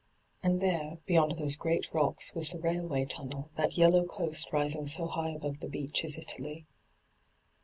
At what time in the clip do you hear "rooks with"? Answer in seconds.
1.93-2.49